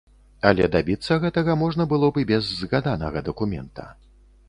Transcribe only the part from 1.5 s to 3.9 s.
можна было б і без згаданага дакумента.